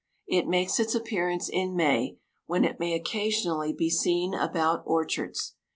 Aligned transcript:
It 0.25 0.47
makes 0.47 0.79
its 0.79 0.95
appearance 0.95 1.47
in 1.47 1.75
May, 1.75 2.17
when 2.47 2.65
it 2.65 2.79
may 2.79 2.95
occasionally 2.95 3.71
be 3.71 3.91
seen 3.91 4.33
about 4.33 4.81
orchards. 4.83 5.53